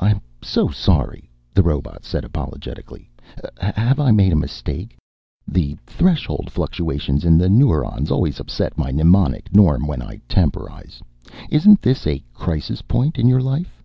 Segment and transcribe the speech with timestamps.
[0.00, 3.08] "I'm so sorry," the robot said apologetically.
[3.60, 4.96] "Have I made a mistake?
[5.46, 11.00] The threshold fluctuations in the neurons always upset my mnemonic norm when I temporalize.
[11.50, 13.80] Isn't this a crisis point in your life?"